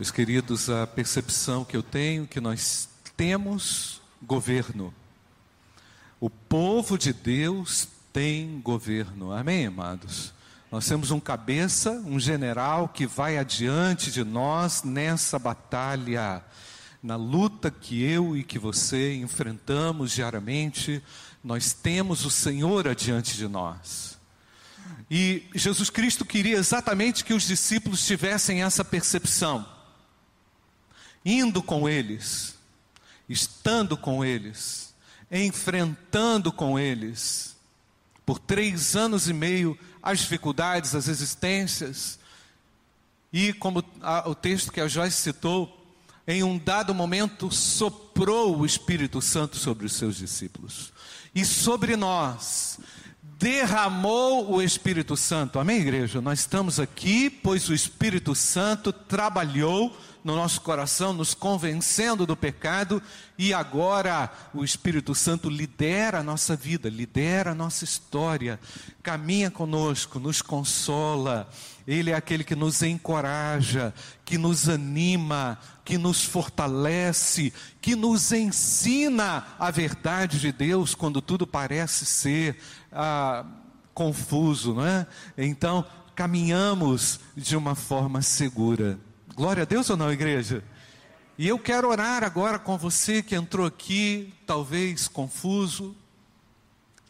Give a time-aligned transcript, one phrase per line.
[0.00, 4.94] Meus queridos, a percepção que eu tenho que nós temos governo.
[6.18, 9.30] O povo de Deus tem governo.
[9.30, 10.32] Amém, amados?
[10.72, 16.42] Nós temos um cabeça, um general que vai adiante de nós nessa batalha,
[17.02, 21.02] na luta que eu e que você enfrentamos diariamente.
[21.44, 24.18] Nós temos o Senhor adiante de nós.
[25.10, 29.69] E Jesus Cristo queria exatamente que os discípulos tivessem essa percepção
[31.24, 32.56] indo com eles,
[33.28, 34.94] estando com eles,
[35.30, 37.56] enfrentando com eles,
[38.26, 42.18] por três anos e meio, as dificuldades, as existências,
[43.32, 45.76] e como a, o texto que a Joyce citou,
[46.26, 50.92] em um dado momento soprou o Espírito Santo sobre os seus discípulos,
[51.34, 52.78] e sobre nós,
[53.40, 55.58] derramou o Espírito Santo.
[55.58, 56.20] Amém, igreja?
[56.20, 63.02] Nós estamos aqui, pois o Espírito Santo trabalhou no nosso coração, nos convencendo do pecado,
[63.38, 68.60] e agora o Espírito Santo lidera a nossa vida, lidera a nossa história,
[69.02, 71.48] caminha conosco, nos consola.
[71.86, 79.46] Ele é aquele que nos encoraja, que nos anima, que nos fortalece, que nos ensina
[79.58, 82.58] a verdade de Deus quando tudo parece ser
[82.92, 83.44] ah,
[83.94, 85.06] confuso, não é?
[85.36, 88.98] Então, caminhamos de uma forma segura.
[89.34, 90.62] Glória a Deus ou não, igreja?
[91.38, 95.96] E eu quero orar agora com você que entrou aqui, talvez confuso,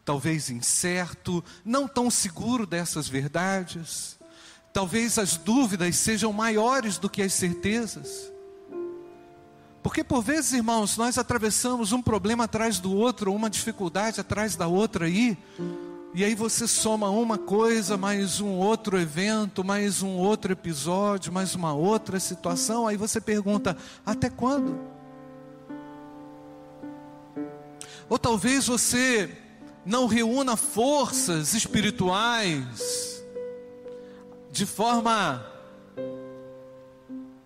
[0.04, 4.18] talvez incerto, não tão seguro dessas verdades.
[4.72, 8.30] Talvez as dúvidas sejam maiores do que as certezas.
[9.82, 14.68] Porque por vezes, irmãos, nós atravessamos um problema atrás do outro, uma dificuldade atrás da
[14.68, 15.89] outra aí, e
[16.24, 21.72] aí você soma uma coisa, mais um outro evento, mais um outro episódio, mais uma
[21.72, 24.76] outra situação, aí você pergunta: até quando?
[28.08, 29.38] Ou talvez você
[29.86, 33.22] não reúna forças espirituais
[34.50, 35.46] de forma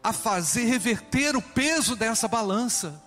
[0.03, 2.99] a fazer reverter o peso dessa balança.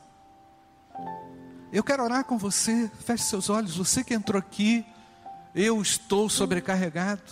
[1.73, 4.85] Eu quero orar com você, feche seus olhos, você que entrou aqui
[5.57, 7.23] eu estou sobrecarregado,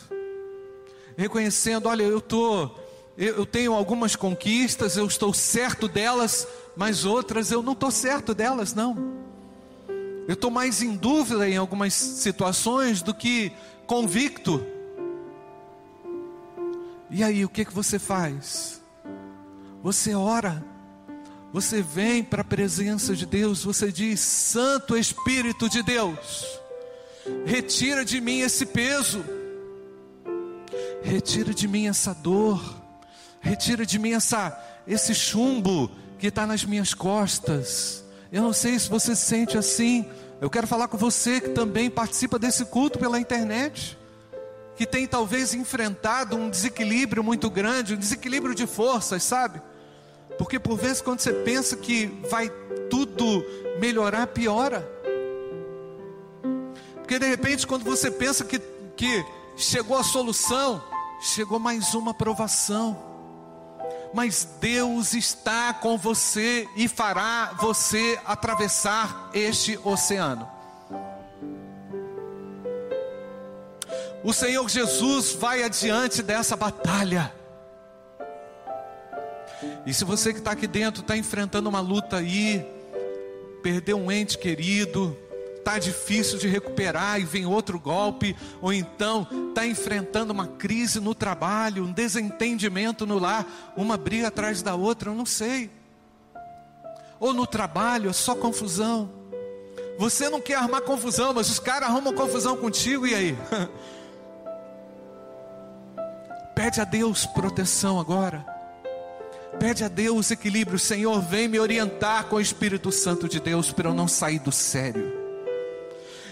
[1.15, 2.75] reconhecendo, olha, eu estou,
[3.15, 8.33] eu, eu tenho algumas conquistas, eu estou certo delas, mas outras eu não estou certo
[8.33, 9.13] delas, não.
[10.27, 13.51] Eu estou mais em dúvida em algumas situações do que
[13.85, 14.65] convicto.
[17.11, 18.81] E aí, o que, que você faz?
[19.83, 20.65] Você ora,
[21.53, 26.59] você vem para a presença de Deus, você diz: Santo Espírito de Deus,
[27.45, 29.23] retira de mim esse peso,
[31.01, 32.61] retira de mim essa dor,
[33.39, 38.03] retira de mim essa, esse chumbo que está nas minhas costas.
[38.31, 40.05] Eu não sei se você se sente assim.
[40.41, 43.97] Eu quero falar com você que também participa desse culto pela internet,
[44.75, 49.61] que tem talvez enfrentado um desequilíbrio muito grande, um desequilíbrio de forças, sabe?
[50.37, 52.49] Porque por vezes quando você pensa que vai
[52.89, 53.45] tudo
[53.79, 54.94] melhorar, piora.
[57.05, 58.57] Porque de repente, quando você pensa que,
[58.97, 59.23] que
[59.55, 60.83] chegou a solução,
[61.21, 62.99] chegou mais uma provação.
[64.11, 70.49] Mas Deus está com você e fará você atravessar este oceano.
[74.23, 77.31] O Senhor Jesus vai adiante dessa batalha.
[79.85, 82.65] E se você que está aqui dentro está enfrentando uma luta aí,
[83.61, 85.15] perdeu um ente querido,
[85.65, 91.15] está difícil de recuperar e vem outro golpe, ou então está enfrentando uma crise no
[91.15, 95.71] trabalho, um desentendimento no lar, uma briga atrás da outra, eu não sei.
[97.19, 99.09] Ou no trabalho é só confusão.
[99.97, 103.35] Você não quer armar confusão, mas os caras arrumam confusão contigo, e aí?
[106.53, 108.45] Pede a Deus proteção agora.
[109.59, 110.77] Pede a Deus equilíbrio.
[110.77, 114.51] Senhor, vem me orientar com o Espírito Santo de Deus para eu não sair do
[114.51, 115.24] sério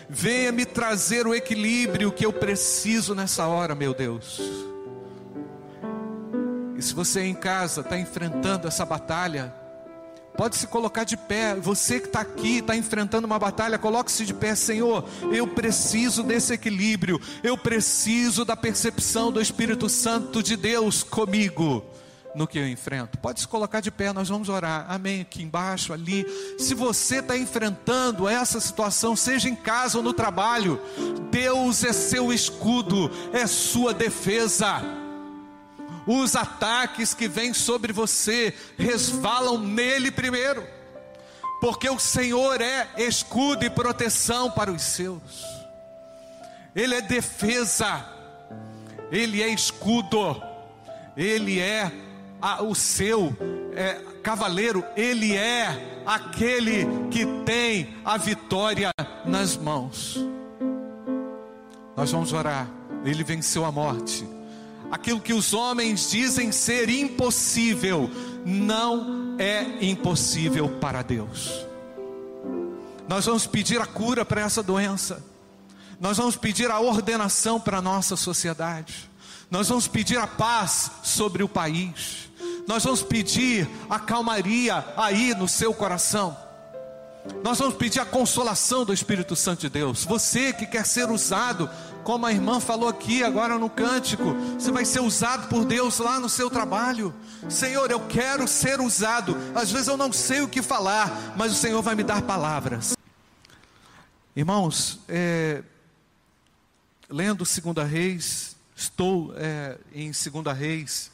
[0.09, 4.41] venha me trazer o equilíbrio que eu preciso nessa hora, meu Deus.
[6.77, 9.53] E se você em casa está enfrentando essa batalha,
[10.37, 11.55] pode se colocar de pé.
[11.55, 15.05] Você que está aqui, está enfrentando uma batalha, coloque-se de pé, Senhor.
[15.31, 21.92] Eu preciso desse equilíbrio, eu preciso da percepção do Espírito Santo de Deus comigo
[22.35, 23.17] no que eu enfrento.
[23.17, 24.85] Pode se colocar de pé, nós vamos orar.
[24.89, 25.21] Amém.
[25.21, 26.25] Aqui embaixo, ali.
[26.57, 30.79] Se você está enfrentando essa situação, seja em casa ou no trabalho,
[31.29, 34.81] Deus é seu escudo, é sua defesa.
[36.05, 40.67] Os ataques que vêm sobre você resvalam nele primeiro,
[41.61, 45.21] porque o Senhor é escudo e proteção para os seus,
[46.75, 48.05] Ele é defesa,
[49.09, 50.43] Ele é escudo,
[51.15, 51.89] Ele é
[52.43, 53.35] a, o seu
[53.73, 58.91] é, cavaleiro, Ele é aquele que tem a vitória
[59.25, 60.19] nas mãos.
[61.97, 62.69] Nós vamos orar,
[63.03, 64.23] Ele venceu a morte
[64.93, 68.11] aquilo que os homens dizem ser impossível,
[68.45, 71.65] não é impossível para Deus.
[73.09, 75.25] Nós vamos pedir a cura para essa doença,
[75.99, 79.09] nós vamos pedir a ordenação para a nossa sociedade,
[79.53, 82.27] nós vamos pedir a paz sobre o país,
[82.67, 86.35] nós vamos pedir a calmaria aí no seu coração.
[87.43, 90.05] Nós vamos pedir a consolação do Espírito Santo de Deus.
[90.05, 91.69] Você que quer ser usado
[92.03, 96.19] como a irmã falou aqui agora no cântico, você vai ser usado por Deus lá
[96.19, 97.13] no seu trabalho.
[97.47, 99.37] Senhor, eu quero ser usado.
[99.53, 102.97] Às vezes eu não sei o que falar, mas o Senhor vai me dar palavras.
[104.35, 105.61] Irmãos, é,
[107.07, 111.11] lendo Segunda Reis, estou é, em Segunda Reis,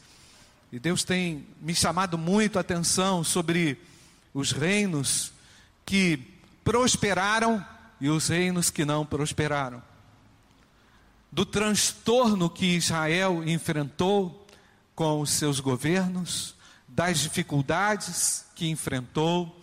[0.72, 3.80] e Deus tem me chamado muito a atenção sobre
[4.34, 5.34] os reinos
[5.84, 6.20] que
[6.64, 7.66] prosperaram
[8.00, 9.82] e os reinos que não prosperaram.
[11.32, 14.48] Do transtorno que Israel enfrentou
[14.94, 16.56] com os seus governos,
[16.88, 19.56] das dificuldades que enfrentou,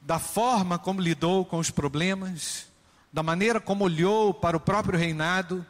[0.00, 2.66] da forma como lidou com os problemas,
[3.12, 5.66] da maneira como olhou para o próprio reinado,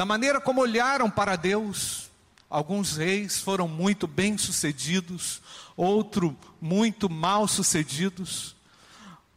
[0.00, 2.08] da maneira como olharam para Deus.
[2.48, 5.42] Alguns reis foram muito bem-sucedidos,
[5.76, 8.56] outros muito mal-sucedidos.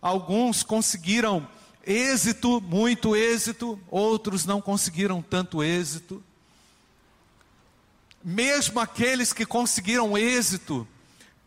[0.01, 1.45] Alguns conseguiram
[1.86, 6.24] êxito, muito êxito, outros não conseguiram tanto êxito.
[8.24, 10.88] Mesmo aqueles que conseguiram êxito,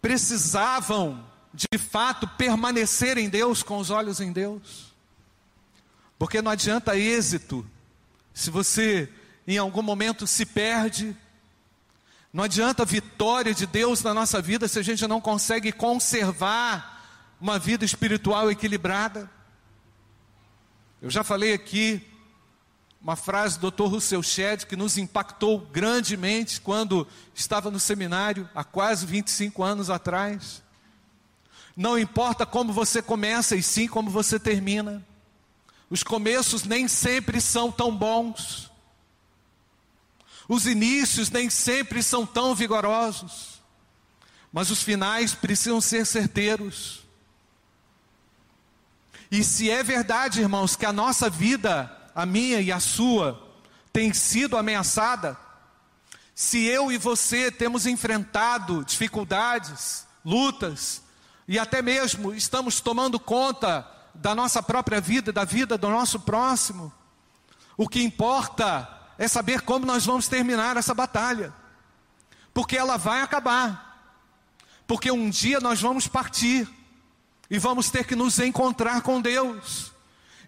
[0.02, 1.24] precisavam
[1.54, 4.92] de fato permanecer em Deus, com os olhos em Deus.
[6.18, 7.66] Porque não adianta êxito
[8.36, 9.08] se você
[9.48, 11.16] em algum momento se perde.
[12.30, 17.58] Não adianta vitória de Deus na nossa vida se a gente não consegue conservar uma
[17.58, 19.30] vida espiritual equilibrada.
[21.00, 22.06] Eu já falei aqui
[23.00, 23.84] uma frase do Dr.
[23.84, 30.62] Russell Shedd que nos impactou grandemente quando estava no seminário há quase 25 anos atrás.
[31.74, 35.02] Não importa como você começa e sim como você termina.
[35.88, 38.70] Os começos nem sempre são tão bons.
[40.48, 43.62] Os inícios nem sempre são tão vigorosos.
[44.52, 47.04] Mas os finais precisam ser certeiros.
[49.30, 53.42] E se é verdade, irmãos, que a nossa vida, a minha e a sua,
[53.92, 55.36] tem sido ameaçada,
[56.34, 61.02] se eu e você temos enfrentado dificuldades, lutas,
[61.48, 63.86] e até mesmo estamos tomando conta
[64.16, 66.92] da nossa própria vida, da vida do nosso próximo,
[67.76, 71.52] o que importa é saber como nós vamos terminar essa batalha,
[72.52, 74.20] porque ela vai acabar,
[74.86, 76.68] porque um dia nós vamos partir,
[77.50, 79.92] e vamos ter que nos encontrar com Deus.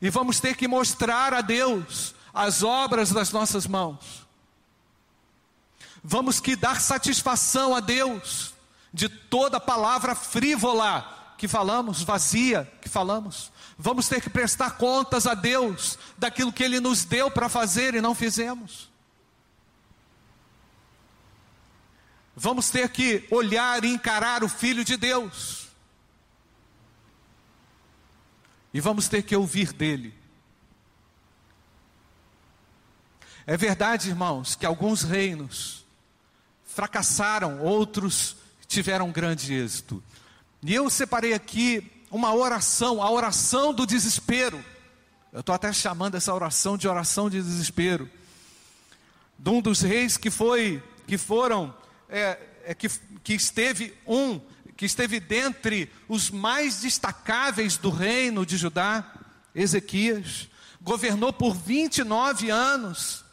[0.01, 4.27] E vamos ter que mostrar a Deus as obras das nossas mãos.
[6.03, 8.55] Vamos que dar satisfação a Deus
[8.93, 13.51] de toda palavra frívola que falamos, vazia que falamos.
[13.79, 18.01] Vamos ter que prestar contas a Deus daquilo que Ele nos deu para fazer e
[18.01, 18.91] não fizemos.
[22.37, 25.69] Vamos ter que olhar e encarar o Filho de Deus
[28.73, 30.15] e vamos ter que ouvir dele.
[33.47, 35.85] É verdade, irmãos, que alguns reinos
[36.65, 40.03] fracassaram, outros tiveram grande êxito.
[40.63, 44.65] E eu separei aqui uma oração, a oração do desespero.
[45.33, 48.11] Eu estou até chamando essa oração de oração de desespero.
[49.39, 51.73] De um dos reis que foi, que foram,
[52.09, 52.89] é, é, que,
[53.23, 54.41] que esteve um
[54.77, 59.13] que esteve dentre os mais destacáveis do reino de Judá,
[59.53, 60.49] Ezequias,
[60.81, 63.25] governou por 29 anos,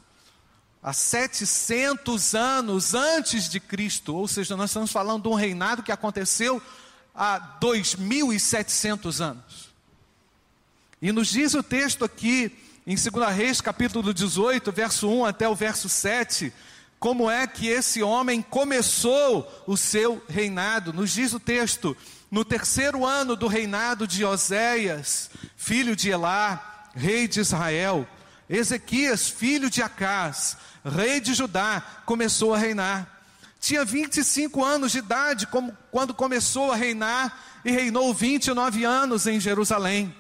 [0.82, 5.91] há 700 anos antes de Cristo, ou seja, nós estamos falando de um reinado que
[5.91, 6.60] aconteceu
[7.15, 9.74] há 2.700 anos.
[11.01, 12.51] E nos diz o texto aqui,
[12.86, 16.51] em 2 Reis, capítulo 18, verso 1 até o verso 7,
[17.00, 20.91] como é que esse homem começou o seu reinado.
[20.93, 21.95] Nos diz o texto:
[22.31, 28.07] no terceiro ano do reinado de Oséias, filho de Elá, rei de Israel,
[28.50, 33.14] Ezequias, filho de Acás, rei de Judá, começou a reinar.
[33.65, 39.39] Tinha 25 anos de idade como, quando começou a reinar e reinou 29 anos em
[39.39, 40.15] Jerusalém.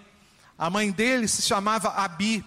[0.57, 2.43] A mãe dele se chamava Abi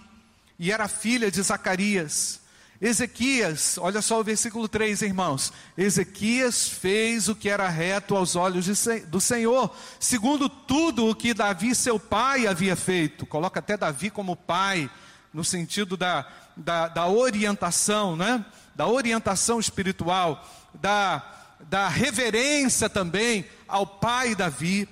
[0.59, 2.41] e era filha de Zacarias.
[2.81, 5.53] Ezequias, olha só o versículo 3, irmãos.
[5.77, 11.33] Ezequias fez o que era reto aos olhos de, do Senhor, segundo tudo o que
[11.33, 13.25] Davi, seu pai, havia feito.
[13.25, 14.89] Coloca até Davi como pai,
[15.33, 16.27] no sentido da,
[16.57, 18.43] da, da orientação, né?
[18.79, 20.47] da orientação espiritual
[20.81, 21.23] da,
[21.61, 24.87] da reverência também ao pai Davi,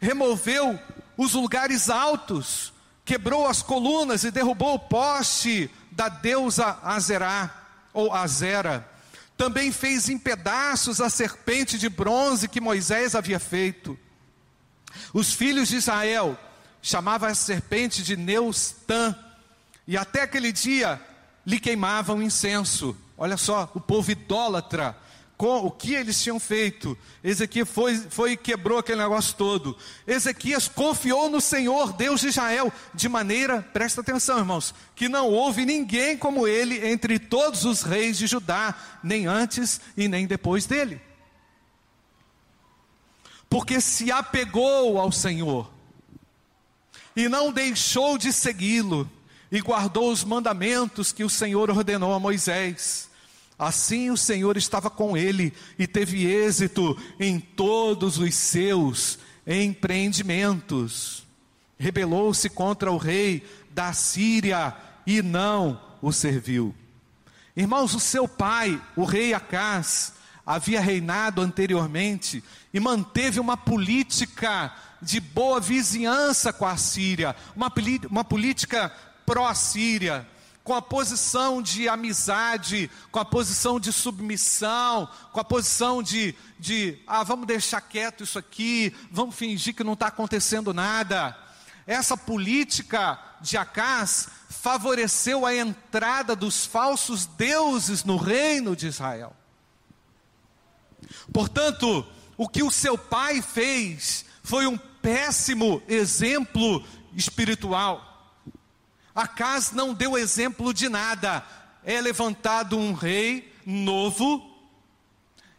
[0.00, 0.78] removeu
[1.16, 2.72] os lugares altos,
[3.04, 7.62] quebrou as colunas e derrubou o poste da deusa Azerá,
[7.92, 8.88] ou Azera.
[9.36, 13.98] Também fez em pedaços a serpente de bronze que Moisés havia feito.
[15.12, 16.38] Os filhos de Israel
[16.80, 19.14] chamavam a serpente de Neustã,
[19.86, 21.00] e até aquele dia
[21.44, 22.96] lhe queimavam incenso.
[23.16, 24.96] Olha só, o povo idólatra,
[25.42, 26.96] com o que eles tinham feito.
[27.24, 29.76] Ezequias foi, foi e quebrou aquele negócio todo.
[30.06, 35.66] Ezequias confiou no Senhor, Deus de Israel, de maneira, presta atenção, irmãos, que não houve
[35.66, 38.72] ninguém como ele entre todos os reis de Judá,
[39.02, 41.00] nem antes e nem depois dele.
[43.50, 45.68] Porque se apegou ao Senhor
[47.16, 49.10] e não deixou de segui-lo
[49.50, 53.10] e guardou os mandamentos que o Senhor ordenou a Moisés.
[53.62, 61.24] Assim o Senhor estava com ele e teve êxito em todos os seus empreendimentos.
[61.78, 64.74] Rebelou-se contra o rei da Síria
[65.06, 66.74] e não o serviu.
[67.56, 70.14] Irmãos, o seu pai, o rei Acás,
[70.44, 72.42] havia reinado anteriormente
[72.74, 77.72] e manteve uma política de boa vizinhança com a Síria, uma,
[78.10, 78.92] uma política
[79.24, 80.26] pró-Síria,
[80.64, 86.98] com a posição de amizade, com a posição de submissão, com a posição de, de
[87.06, 91.36] ah, vamos deixar quieto isso aqui, vamos fingir que não está acontecendo nada.
[91.86, 99.34] Essa política de Acás favoreceu a entrada dos falsos deuses no reino de Israel.
[101.32, 108.11] Portanto, o que o seu pai fez foi um péssimo exemplo espiritual.
[109.14, 111.44] Acas não deu exemplo de nada.
[111.84, 114.50] É levantado um rei novo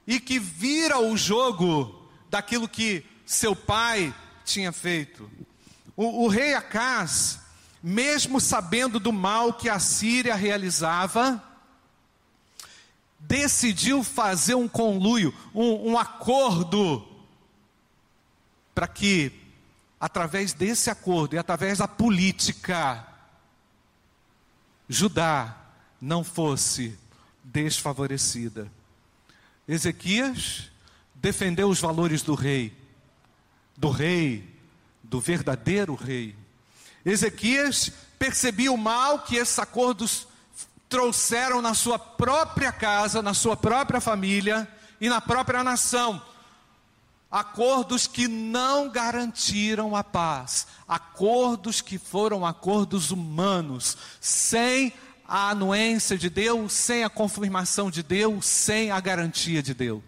[0.07, 5.29] e que vira o jogo daquilo que seu pai tinha feito.
[5.95, 7.39] O, o rei Acas,
[7.81, 11.41] mesmo sabendo do mal que a Síria realizava,
[13.19, 17.07] decidiu fazer um conluio, um, um acordo,
[18.74, 19.31] para que,
[20.00, 23.12] através desse acordo e através da política,
[24.87, 25.55] Judá
[25.99, 26.97] não fosse
[27.43, 28.71] desfavorecida.
[29.67, 30.69] Ezequias
[31.15, 32.75] defendeu os valores do rei,
[33.77, 34.49] do rei,
[35.01, 36.35] do verdadeiro rei.
[37.05, 40.27] Ezequias percebia o mal que esses acordos
[40.89, 44.67] trouxeram na sua própria casa, na sua própria família
[44.99, 46.21] e na própria nação
[47.33, 54.93] acordos que não garantiram a paz, acordos que foram acordos humanos, sem
[55.27, 60.03] a anuência de Deus, sem a confirmação de Deus, sem a garantia de Deus.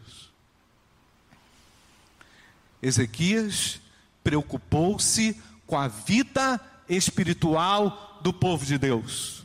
[2.79, 3.81] Ezequias
[4.23, 9.43] preocupou-se com a vida espiritual do povo de Deus.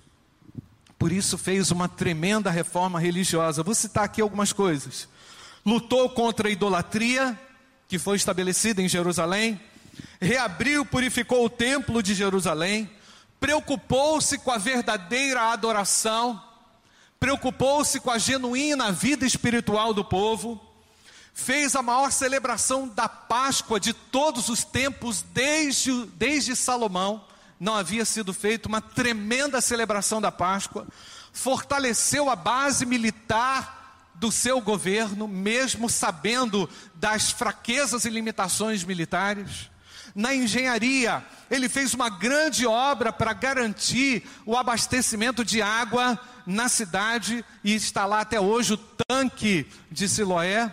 [0.99, 3.63] Por isso fez uma tremenda reforma religiosa.
[3.63, 5.09] Vou citar aqui algumas coisas.
[5.65, 7.39] Lutou contra a idolatria,
[7.91, 9.61] que foi estabelecida em Jerusalém,
[10.21, 12.89] reabriu, purificou o templo de Jerusalém,
[13.41, 16.41] preocupou-se com a verdadeira adoração,
[17.19, 20.65] preocupou-se com a genuína vida espiritual do povo,
[21.35, 27.25] fez a maior celebração da Páscoa de todos os tempos, desde, desde Salomão,
[27.59, 30.87] não havia sido feita uma tremenda celebração da Páscoa,
[31.33, 33.80] fortaleceu a base militar
[34.21, 39.71] do seu governo, mesmo sabendo das fraquezas e limitações militares.
[40.15, 47.43] Na engenharia, ele fez uma grande obra para garantir o abastecimento de água na cidade
[47.65, 50.71] e está lá até hoje o tanque de Siloé.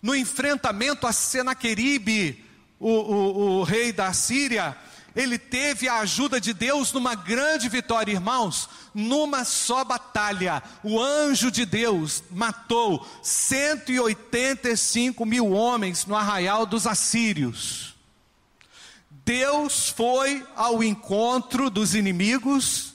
[0.00, 2.44] No enfrentamento a Senaqueribe,
[2.78, 4.76] o, o, o rei da Síria,
[5.14, 10.62] ele teve a ajuda de Deus numa grande vitória, irmãos, numa só batalha.
[10.82, 17.90] O anjo de Deus matou 185 mil homens no arraial dos assírios.
[19.24, 22.90] Deus foi ao encontro dos inimigos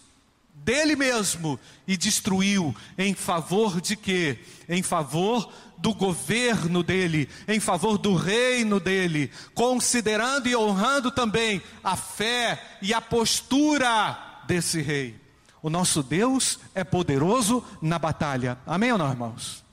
[0.65, 4.39] dele mesmo e destruiu em favor de quê?
[4.67, 11.95] Em favor do governo dele, em favor do reino dele, considerando e honrando também a
[11.95, 15.19] fé e a postura desse rei.
[15.61, 18.57] O nosso Deus é poderoso na batalha.
[18.65, 19.63] Amém ou não, irmãos?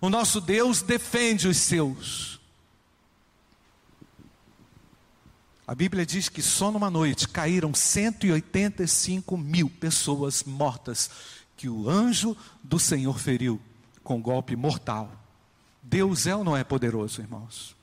[0.00, 2.40] O nosso Deus defende os seus.
[5.66, 11.10] A Bíblia diz que só numa noite caíram 185 mil pessoas mortas,
[11.56, 13.60] que o anjo do Senhor feriu
[14.02, 15.10] com golpe mortal.
[15.84, 17.76] Deus é ou não é poderoso, irmãos?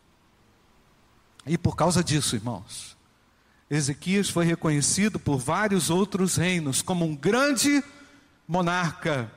[1.45, 2.97] E por causa disso, irmãos,
[3.69, 7.83] Ezequias foi reconhecido por vários outros reinos como um grande
[8.47, 9.31] monarca.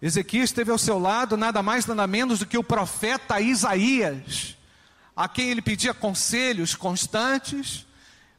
[0.00, 4.56] Ezequias teve ao seu lado nada mais nada menos do que o profeta Isaías,
[5.14, 7.86] a quem ele pedia conselhos constantes,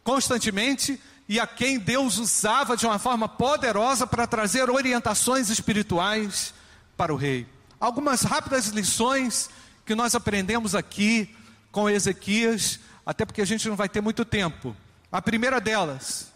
[0.04, 6.54] constantemente, e a quem Deus usava de uma forma poderosa para trazer orientações espirituais
[6.98, 7.48] para o rei.
[7.82, 9.50] Algumas rápidas lições
[9.88, 11.36] que nós aprendemos aqui
[11.72, 14.78] com Ezequias, até porque a gente não vai ter muito tempo.
[15.12, 16.32] A primeira delas,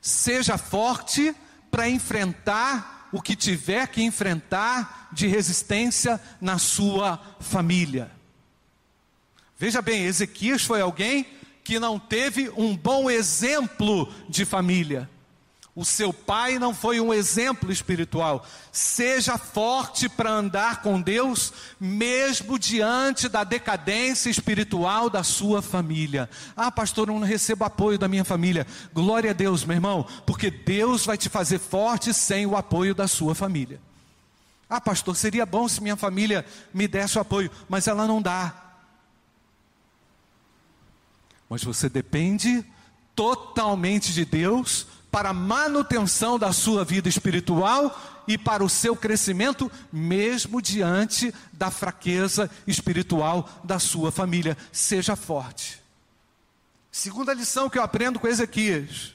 [0.00, 1.36] seja forte
[1.70, 8.10] para enfrentar o que tiver que enfrentar de resistência na sua família.
[9.58, 11.26] Veja bem, Ezequias foi alguém
[11.62, 15.10] que não teve um bom exemplo de família.
[15.76, 18.46] O seu pai não foi um exemplo espiritual.
[18.72, 26.30] Seja forte para andar com Deus, mesmo diante da decadência espiritual da sua família.
[26.56, 28.66] Ah, pastor, eu não recebo apoio da minha família.
[28.94, 33.06] Glória a Deus, meu irmão, porque Deus vai te fazer forte sem o apoio da
[33.06, 33.78] sua família.
[34.70, 38.78] Ah, pastor, seria bom se minha família me desse o apoio, mas ela não dá.
[41.50, 42.64] Mas você depende
[43.14, 49.70] totalmente de Deus para a manutenção da sua vida espiritual e para o seu crescimento,
[49.92, 54.56] mesmo diante da fraqueza espiritual da sua família.
[54.72, 55.80] Seja forte.
[56.90, 59.14] Segunda lição que eu aprendo com Ezequias: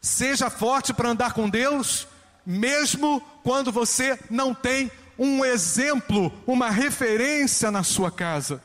[0.00, 2.06] seja forte para andar com Deus,
[2.44, 8.62] mesmo quando você não tem um exemplo, uma referência na sua casa.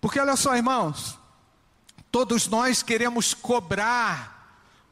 [0.00, 1.18] Porque olha só, irmãos,
[2.10, 4.37] todos nós queremos cobrar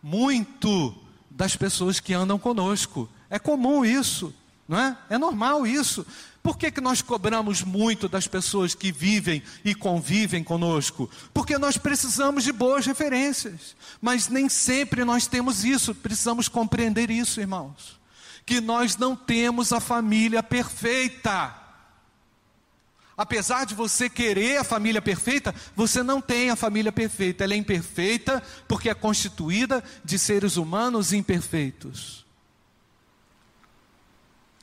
[0.07, 0.95] muito
[1.29, 3.09] das pessoas que andam conosco.
[3.29, 4.33] É comum isso,
[4.69, 4.97] não é?
[5.11, 6.07] É normal isso.
[6.45, 11.11] Por que, que nós cobramos muito das pessoas que vivem e convivem conosco?
[11.35, 13.75] Porque nós precisamos de boas referências.
[14.01, 15.92] Mas nem sempre nós temos isso.
[15.92, 17.99] Precisamos compreender isso, irmãos.
[18.47, 21.53] Que nós não temos a família perfeita.
[23.17, 27.45] Apesar de você querer a família perfeita, você não tem a família perfeita.
[27.45, 32.27] Ela é imperfeita porque é constituída de seres humanos imperfeitos.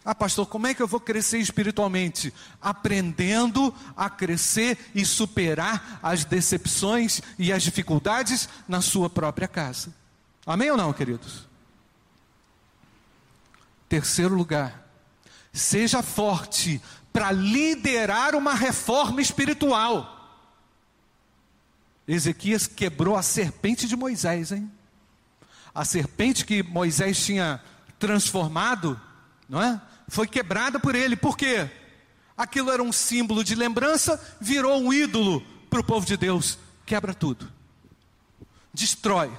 [0.05, 2.33] Ah, pastor, como é que eu vou crescer espiritualmente?
[2.61, 9.95] Aprendendo a crescer e superar as decepções e as dificuldades na sua própria casa.
[10.45, 11.47] Amém ou não, queridos?
[13.87, 14.85] Terceiro lugar,
[15.53, 16.81] seja forte
[17.13, 20.09] para liderar uma reforma espiritual.
[22.07, 24.69] Ezequias quebrou a serpente de Moisés, hein?
[25.73, 27.63] A serpente que Moisés tinha
[27.99, 28.99] transformado,
[29.47, 29.79] não é?
[30.09, 31.15] Foi quebrada por ele.
[31.15, 31.69] Por quê?
[32.35, 36.57] Aquilo era um símbolo de lembrança, virou um ídolo para o povo de Deus.
[36.85, 37.49] Quebra tudo.
[38.73, 39.31] Destrói.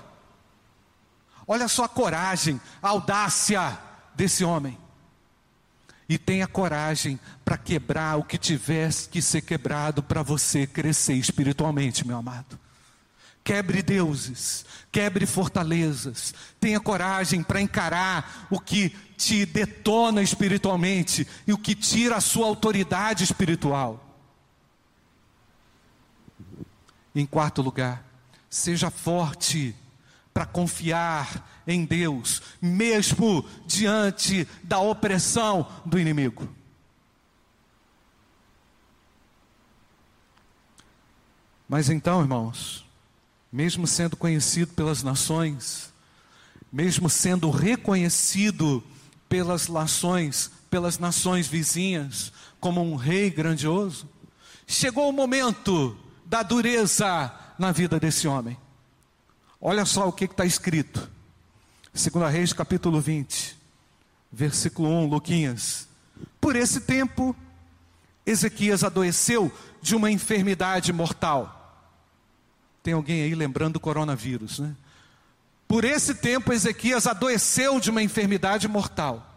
[1.46, 3.78] Olha só a coragem, a audácia
[4.14, 4.78] desse homem
[6.08, 12.06] e tenha coragem para quebrar o que tiver que ser quebrado para você crescer espiritualmente,
[12.06, 12.58] meu amado.
[13.42, 21.58] Quebre deuses, quebre fortalezas, tenha coragem para encarar o que te detona espiritualmente e o
[21.58, 24.00] que tira a sua autoridade espiritual.
[27.14, 28.04] Em quarto lugar,
[28.48, 29.74] seja forte
[30.34, 36.48] para confiar em Deus, mesmo diante da opressão do inimigo.
[41.68, 42.84] Mas então, irmãos,
[43.50, 45.92] mesmo sendo conhecido pelas nações,
[46.72, 48.82] mesmo sendo reconhecido
[49.28, 54.08] pelas nações, pelas nações vizinhas, como um rei grandioso,
[54.66, 58.63] chegou o momento da dureza na vida desse homem.
[59.66, 61.10] Olha só o que está escrito.
[61.94, 63.56] 2 Reis capítulo 20,
[64.30, 65.88] versículo 1, Luquinhas.
[66.38, 67.34] Por esse tempo,
[68.26, 69.50] Ezequias adoeceu
[69.80, 71.82] de uma enfermidade mortal.
[72.82, 74.76] Tem alguém aí lembrando do coronavírus, né?
[75.66, 79.34] Por esse tempo, Ezequias adoeceu de uma enfermidade mortal.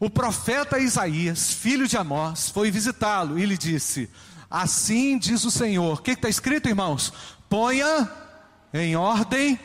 [0.00, 4.10] O profeta Isaías, filho de Amós, foi visitá-lo e lhe disse:
[4.50, 6.00] Assim diz o Senhor.
[6.00, 7.12] O que está escrito, irmãos?
[7.48, 8.26] Ponha
[8.72, 9.58] em ordem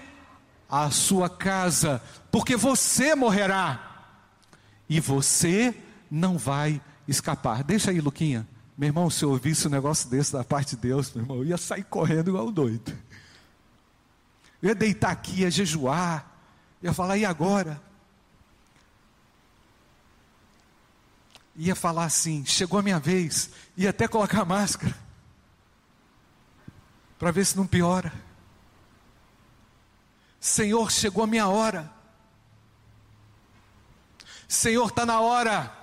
[0.70, 4.08] a sua casa, porque você morrerá
[4.90, 5.76] e você
[6.10, 7.64] não vai escapar.
[7.64, 8.48] Deixa aí, Luquinha.
[8.78, 11.46] Meu irmão, se eu ouvisse um negócio desse da parte de Deus, meu irmão, eu
[11.46, 12.92] ia sair correndo igual doido.
[14.62, 16.26] Eu ia deitar aqui, ia jejuar,
[16.82, 17.80] ia falar, e agora?
[21.56, 24.96] Ia falar assim, chegou a minha vez, ia até colocar máscara,
[27.20, 28.12] para ver se não piora.
[30.44, 31.90] Senhor, chegou a minha hora.
[34.46, 35.74] Senhor, está na hora.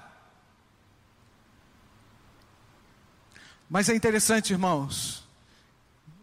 [3.71, 5.25] Mas é interessante, irmãos.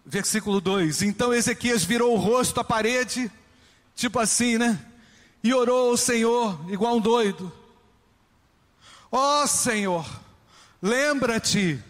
[0.05, 3.31] Versículo 2: Então Ezequias virou o rosto à parede,
[3.95, 4.85] tipo assim, né?
[5.43, 7.51] E orou ao Senhor, igual um doido.
[9.11, 10.07] Ó oh, Senhor,
[10.79, 11.83] lembra-te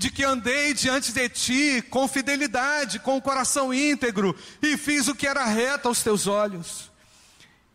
[0.00, 5.14] de que andei diante de ti com fidelidade, com o coração íntegro, e fiz o
[5.14, 6.90] que era reto aos teus olhos.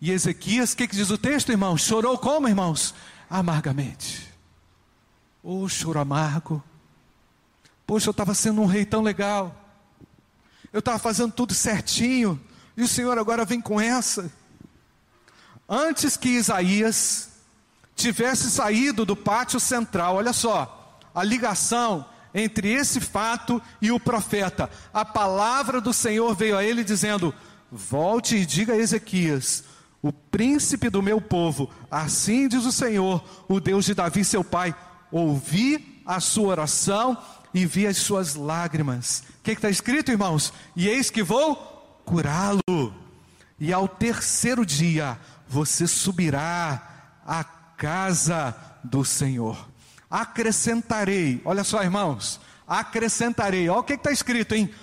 [0.01, 1.83] E Ezequias, o que, que diz o texto, irmãos?
[1.83, 2.95] Chorou como, irmãos?
[3.29, 4.27] Amargamente.
[5.43, 6.63] Oh, choro amargo
[7.85, 9.55] Poxa, eu estava sendo um rei tão legal.
[10.73, 12.41] Eu estava fazendo tudo certinho.
[12.75, 14.31] E o Senhor agora vem com essa.
[15.69, 17.29] Antes que Isaías
[17.95, 22.03] tivesse saído do pátio central, olha só, a ligação
[22.35, 24.69] entre esse fato e o profeta.
[24.93, 27.33] A palavra do Senhor veio a ele dizendo:
[27.71, 29.63] Volte e diga a Ezequias,
[30.01, 34.75] o príncipe do meu povo, assim diz o Senhor, o Deus de Davi, seu pai,
[35.09, 37.17] ouvi a sua oração
[37.53, 39.23] e vi as suas lágrimas.
[39.39, 40.51] O que está escrito, irmãos?
[40.75, 41.55] E eis que vou
[42.05, 42.93] curá-lo.
[43.57, 45.17] E ao terceiro dia
[45.47, 49.69] você subirá à casa do Senhor.
[50.15, 54.73] Acrescentarei, olha só, irmãos, acrescentarei, olha o que está escrito, em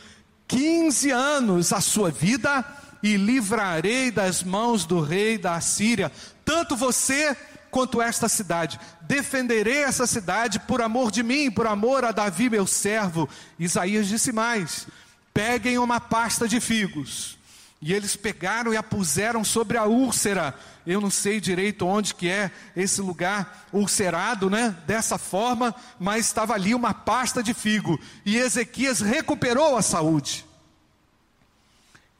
[0.47, 2.63] 15 anos a sua vida
[3.03, 6.13] e livrarei das mãos do rei da Assíria,
[6.45, 7.35] tanto você
[7.71, 8.79] quanto esta cidade.
[9.01, 13.27] Defenderei essa cidade por amor de mim, por amor a Davi, meu servo.
[13.59, 14.87] Isaías disse mais:
[15.33, 17.39] peguem uma pasta de figos.
[17.85, 20.55] E eles pegaram e a puseram sobre a úlcera.
[20.87, 24.77] Eu não sei direito onde que é esse lugar ulcerado, né?
[24.87, 27.99] Dessa forma, mas estava ali uma pasta de figo.
[28.25, 30.47] E Ezequias recuperou a saúde.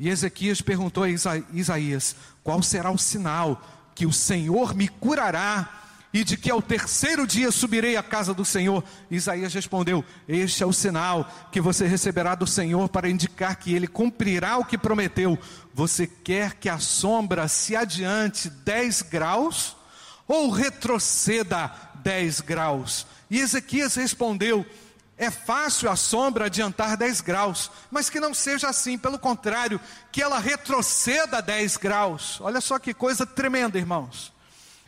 [0.01, 3.63] E Ezequias perguntou a Isaías: qual será o sinal
[3.95, 5.82] que o Senhor me curará
[6.13, 8.85] e de que ao terceiro dia subirei à casa do Senhor.
[9.11, 13.87] Isaías respondeu: Este é o sinal que você receberá do Senhor para indicar que ele
[13.87, 15.39] cumprirá o que prometeu.
[15.73, 19.77] Você quer que a sombra se adiante dez graus
[20.29, 21.73] ou retroceda
[22.03, 23.07] dez graus?
[23.31, 24.67] E Ezequias respondeu:
[25.17, 30.21] é fácil a sombra adiantar 10 graus, mas que não seja assim, pelo contrário, que
[30.21, 32.41] ela retroceda 10 graus.
[32.41, 34.32] Olha só que coisa tremenda, irmãos.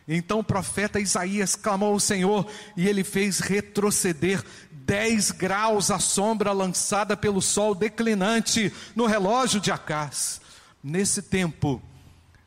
[0.07, 6.53] Então o profeta Isaías clamou ao Senhor e ele fez retroceder 10 graus a sombra
[6.53, 10.41] lançada pelo sol declinante no relógio de Acás.
[10.83, 11.81] Nesse tempo,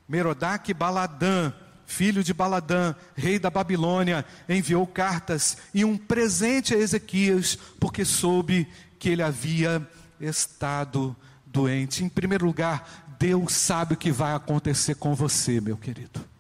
[0.07, 1.51] Merodach Baladã,
[1.87, 8.67] filho de Baladã, rei da Babilônia, enviou cartas e um presente a Ezequias, porque soube
[8.99, 9.87] que ele havia
[10.19, 11.15] estado
[11.45, 12.03] doente.
[12.03, 16.37] Em primeiro lugar, Deus sabe o que vai acontecer com você, meu querido.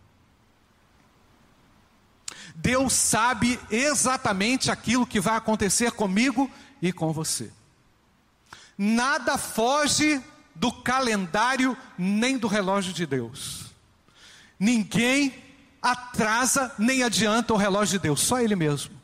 [2.59, 6.49] Deus sabe exatamente aquilo que vai acontecer comigo
[6.81, 7.51] e com você.
[8.75, 10.19] Nada foge
[10.55, 13.67] do calendário nem do relógio de Deus.
[14.59, 15.35] Ninguém
[15.79, 18.97] atrasa nem adianta o relógio de Deus, só Ele mesmo.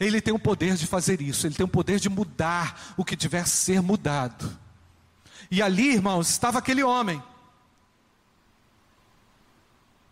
[0.00, 3.16] Ele tem o poder de fazer isso, ele tem o poder de mudar o que
[3.16, 4.58] tiver a ser mudado.
[5.48, 7.22] E ali, irmãos, estava aquele homem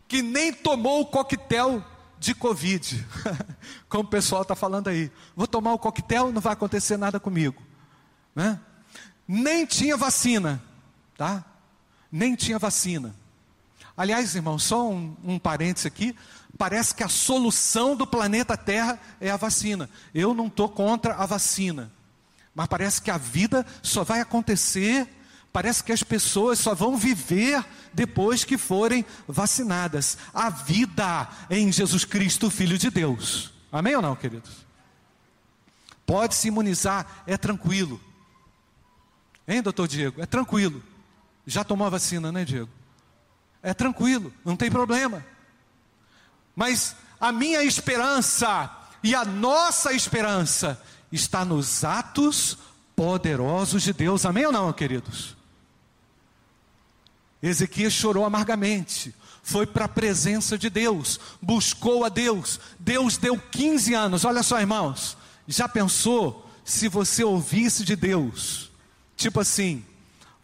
[0.07, 1.85] que nem tomou o coquetel
[2.23, 3.05] de Covid,
[3.89, 5.11] como o pessoal está falando aí.
[5.35, 7.61] Vou tomar o coquetel, não vai acontecer nada comigo.
[8.35, 8.61] Né?
[9.27, 10.63] Nem tinha vacina,
[11.19, 11.45] tá?
[12.11, 13.13] Nem tinha vacina.
[13.97, 16.15] Aliás, irmão, só um, um parênteses aqui.
[16.57, 19.91] Parece que a solução do planeta Terra é a vacina.
[20.15, 21.91] Eu não estou contra a vacina.
[22.55, 25.09] Mas parece que a vida só vai acontecer,
[25.53, 30.17] parece que as pessoas só vão viver depois que forem vacinadas.
[30.33, 33.53] A vida em Jesus Cristo, Filho de Deus.
[33.71, 34.67] Amém ou não, queridos?
[36.07, 38.01] Pode se imunizar, é tranquilo.
[39.47, 40.21] Hein, doutor Diego?
[40.23, 40.83] É tranquilo.
[41.47, 42.71] Já tomou a vacina, né, Diego?
[43.63, 45.25] É tranquilo, não tem problema.
[46.57, 48.71] Mas a minha esperança
[49.03, 52.59] e a nossa esperança está nos atos
[52.97, 54.25] poderosos de Deus.
[54.25, 55.37] Amém ou não, queridos?
[57.43, 62.61] Ezequias chorou amargamente, foi para a presença de Deus, buscou a Deus.
[62.79, 64.25] Deus deu 15 anos.
[64.25, 65.17] Olha só, irmãos,
[65.49, 68.71] já pensou se você ouvisse de Deus?
[69.17, 69.85] Tipo assim,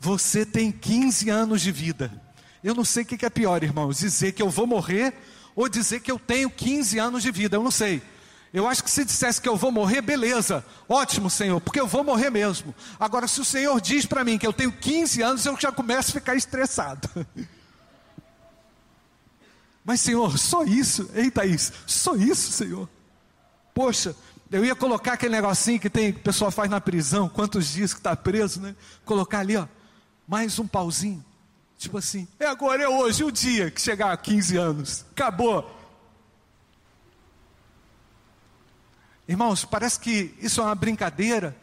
[0.01, 2.11] você tem 15 anos de vida.
[2.63, 5.15] Eu não sei o que é pior, irmãos, dizer que eu vou morrer
[5.55, 7.57] ou dizer que eu tenho 15 anos de vida.
[7.57, 8.03] Eu não sei.
[8.53, 12.03] Eu acho que se dissesse que eu vou morrer, beleza, ótimo, Senhor, porque eu vou
[12.03, 12.75] morrer mesmo.
[12.99, 16.11] Agora, se o Senhor diz para mim que eu tenho 15 anos, eu já começo
[16.11, 17.09] a ficar estressado.
[19.85, 22.89] Mas, Senhor, só isso, eita isso, só isso, Senhor.
[23.75, 24.15] Poxa,
[24.51, 27.93] eu ia colocar aquele negocinho que tem, que o pessoal faz na prisão, quantos dias
[27.93, 28.75] que está preso, né?
[29.05, 29.67] Colocar ali, ó,
[30.27, 31.25] mais um pauzinho.
[31.79, 35.05] Tipo assim, é agora, é hoje, o dia que chegar a 15 anos.
[35.13, 35.78] Acabou.
[39.29, 41.55] Irmãos, parece que isso é uma brincadeira,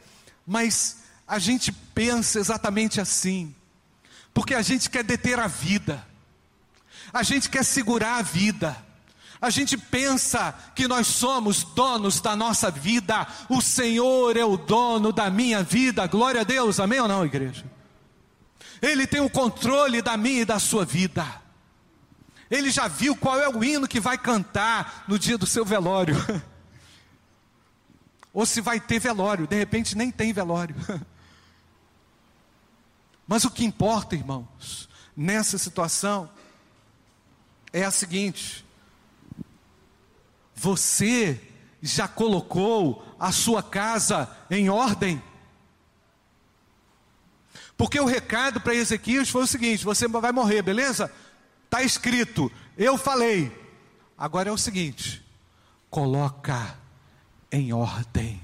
[0.46, 0.98] mas
[1.28, 3.56] a gente pensa exatamente assim,
[4.32, 6.06] porque a gente quer deter a vida,
[7.12, 8.78] a gente quer segurar a vida,
[9.42, 15.12] a gente pensa que nós somos donos da nossa vida, o Senhor é o dono
[15.12, 17.66] da minha vida, glória a Deus, amém ou não, igreja?
[18.80, 21.26] Ele tem o controle da minha e da sua vida.
[22.52, 26.16] Ele já viu qual é o hino que vai cantar no dia do seu velório.
[28.36, 30.76] Ou se vai ter velório, de repente nem tem velório.
[33.26, 36.30] Mas o que importa, irmãos, nessa situação,
[37.72, 38.66] é a seguinte:
[40.54, 41.42] você
[41.82, 45.24] já colocou a sua casa em ordem?
[47.78, 51.10] Porque o recado para Ezequias foi o seguinte: você vai morrer, beleza?
[51.64, 53.50] Está escrito, eu falei.
[54.18, 55.26] Agora é o seguinte:
[55.90, 56.84] coloca
[57.52, 58.42] em ordem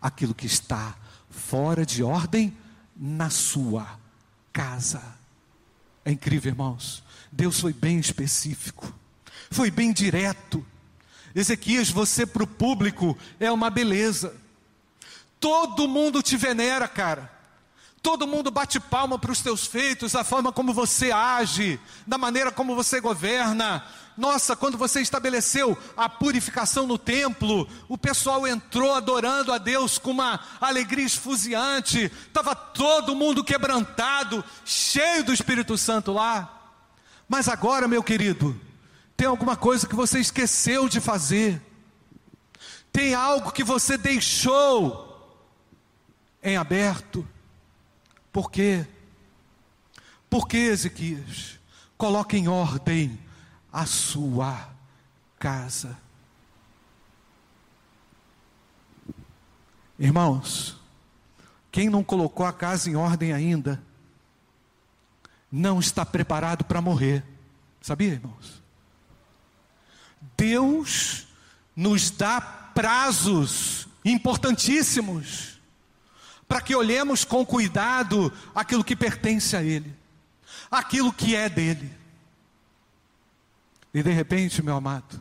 [0.00, 0.94] aquilo que está
[1.30, 2.56] fora de ordem
[2.94, 3.98] na sua
[4.52, 5.02] casa.
[6.04, 7.02] É incrível, irmãos.
[7.32, 8.94] Deus foi bem específico,
[9.50, 10.64] foi bem direto.
[11.34, 14.36] Ezequias, você para o público é uma beleza.
[15.40, 17.33] Todo mundo te venera, cara.
[18.04, 22.52] Todo mundo bate palma para os teus feitos, a forma como você age, da maneira
[22.52, 23.82] como você governa.
[24.14, 30.10] Nossa, quando você estabeleceu a purificação no templo, o pessoal entrou adorando a Deus com
[30.10, 36.74] uma alegria esfuziante, estava todo mundo quebrantado, cheio do Espírito Santo lá.
[37.26, 38.54] Mas agora, meu querido,
[39.16, 41.58] tem alguma coisa que você esqueceu de fazer,
[42.92, 45.40] tem algo que você deixou
[46.42, 47.26] em aberto.
[48.34, 48.84] Por quê?
[50.28, 51.60] Porque Ezequias
[51.96, 53.16] coloca em ordem
[53.72, 54.70] a sua
[55.38, 55.96] casa.
[59.96, 60.76] Irmãos,
[61.70, 63.80] quem não colocou a casa em ordem ainda,
[65.50, 67.22] não está preparado para morrer.
[67.80, 68.60] Sabia, irmãos?
[70.36, 71.28] Deus
[71.76, 75.53] nos dá prazos importantíssimos
[76.54, 79.92] para que olhemos com cuidado aquilo que pertence a Ele,
[80.70, 81.92] aquilo que é dele.
[83.92, 85.20] E de repente, meu amado,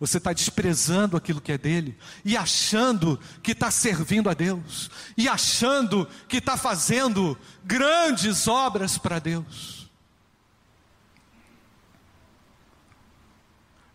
[0.00, 5.28] você está desprezando aquilo que é dele, e achando que está servindo a Deus, e
[5.28, 9.90] achando que está fazendo grandes obras para Deus.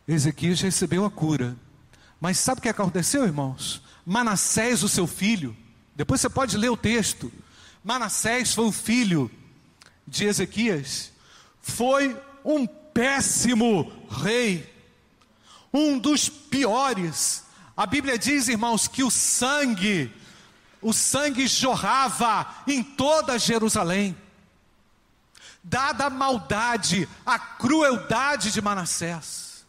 [0.08, 1.58] Ezequias recebeu a cura,
[2.22, 3.82] mas sabe o que aconteceu, irmãos?
[4.06, 5.58] Manassés, o seu filho,
[5.98, 7.34] depois você pode ler o texto.
[7.84, 9.32] Manassés foi o filho
[10.08, 11.12] de Ezequias,
[11.60, 14.72] foi um péssimo rei,
[15.74, 17.44] um dos piores.
[17.76, 20.14] A Bíblia diz, irmãos, que o sangue,
[20.84, 24.16] o sangue jorrava em toda Jerusalém.
[25.64, 29.66] Dada a maldade, a crueldade de Manassés.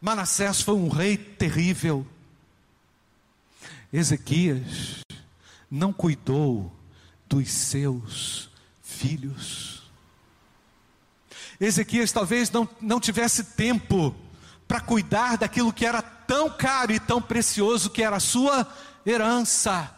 [0.00, 2.06] Manassés foi um rei terrível.
[3.92, 5.04] Ezequias
[5.74, 6.72] não cuidou
[7.28, 8.48] dos seus
[8.80, 9.82] filhos.
[11.60, 14.14] Ezequias talvez não, não tivesse tempo
[14.68, 18.72] para cuidar daquilo que era tão caro e tão precioso que era a sua
[19.04, 19.92] herança.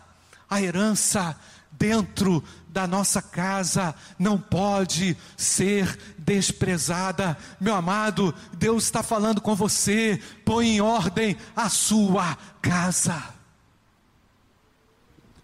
[0.49, 1.39] A herança
[1.73, 7.37] dentro da nossa casa não pode ser desprezada.
[7.61, 13.36] Meu amado, Deus está falando com você, põe em ordem a sua casa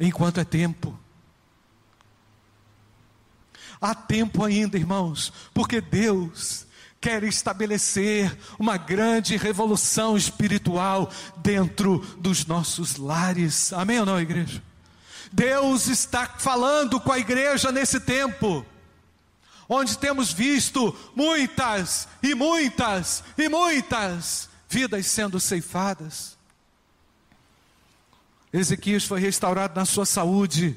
[0.07, 0.99] enquanto é tempo.
[3.81, 6.67] Há tempo ainda, irmãos, porque Deus
[7.01, 13.73] quer estabelecer uma grande revolução espiritual dentro dos nossos lares.
[13.73, 14.63] Amém ou não, igreja?
[15.33, 18.65] Deus está falando com a igreja nesse tempo,
[19.69, 26.37] onde temos visto muitas e muitas e muitas vidas sendo ceifadas.
[28.53, 30.77] Ezequias foi restaurado na sua saúde,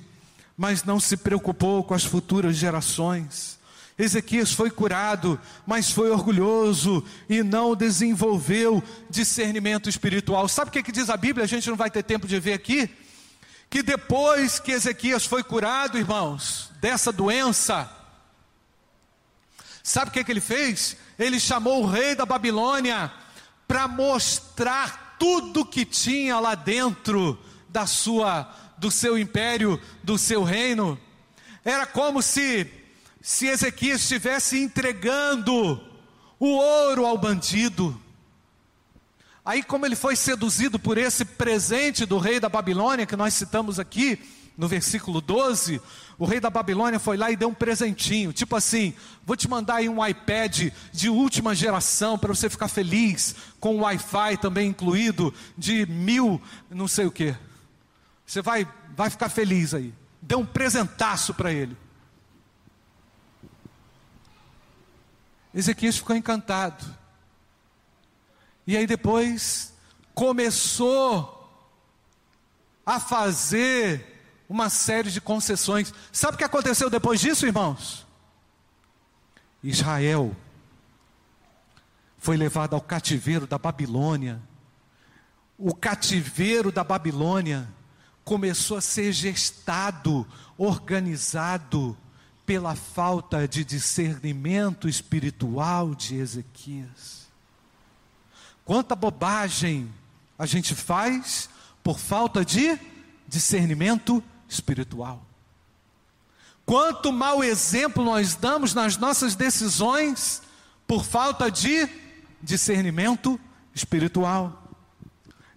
[0.57, 3.59] mas não se preocupou com as futuras gerações.
[3.97, 10.47] Ezequias foi curado, mas foi orgulhoso e não desenvolveu discernimento espiritual.
[10.47, 11.43] Sabe o que, que diz a Bíblia?
[11.43, 12.89] A gente não vai ter tempo de ver aqui.
[13.69, 17.89] Que depois que Ezequias foi curado, irmãos, dessa doença,
[19.83, 20.95] sabe o que, que ele fez?
[21.17, 23.11] Ele chamou o rei da Babilônia
[23.67, 27.37] para mostrar tudo que tinha lá dentro
[27.75, 30.97] da sua, do seu império, do seu reino.
[31.63, 32.71] Era como se
[33.21, 35.81] se Ezequias estivesse entregando
[36.39, 37.99] o ouro ao bandido.
[39.43, 43.77] Aí, como ele foi seduzido por esse presente do rei da Babilônia, que nós citamos
[43.77, 44.19] aqui,
[44.57, 45.81] no versículo 12,
[46.17, 48.93] o rei da Babilônia foi lá e deu um presentinho, tipo assim:
[49.25, 54.37] vou te mandar aí um iPad de última geração para você ficar feliz, com Wi-Fi
[54.37, 57.35] também incluído, de mil, não sei o que.
[58.25, 59.93] Você vai, vai ficar feliz aí.
[60.21, 61.77] Deu um presentaço para ele.
[65.53, 66.83] Ezequias ficou encantado.
[68.67, 69.73] E aí depois
[70.13, 71.31] começou
[72.85, 74.15] a fazer
[74.49, 75.93] uma série de concessões.
[76.11, 78.05] Sabe o que aconteceu depois disso, irmãos?
[79.63, 80.35] Israel
[82.17, 84.41] foi levado ao cativeiro da Babilônia.
[85.57, 87.67] O cativeiro da Babilônia
[88.25, 91.95] começou a ser gestado, organizado
[92.43, 97.27] pela falta de discernimento espiritual de Ezequias.
[98.65, 99.93] Quanta bobagem
[100.37, 101.47] a gente faz
[101.83, 102.77] por falta de
[103.27, 105.23] discernimento espiritual.
[106.65, 110.41] Quanto mau exemplo nós damos nas nossas decisões
[110.87, 111.87] por falta de
[112.41, 113.39] discernimento
[113.73, 114.63] espiritual.